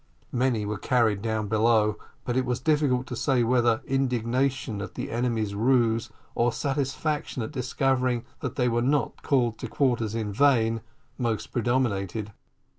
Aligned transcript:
Many 0.31 0.65
were 0.65 0.79
carried 0.79 1.21
down 1.21 1.47
below, 1.47 1.95
but 2.25 2.35
it 2.35 2.43
was 2.43 2.59
difficult 2.59 3.05
to 3.05 3.15
say 3.15 3.43
whether 3.43 3.83
indignation 3.85 4.81
at 4.81 4.95
the 4.95 5.11
enemy's 5.11 5.53
ruse, 5.53 6.09
or 6.33 6.51
satisfaction 6.51 7.43
at 7.43 7.51
discovering 7.51 8.25
that 8.39 8.55
they 8.55 8.67
were 8.67 8.81
not 8.81 9.21
called 9.21 9.59
to 9.59 9.67
quarters 9.67 10.15
in 10.15 10.33
vain, 10.33 10.81
most 11.19 11.51
predominated. 11.51 12.31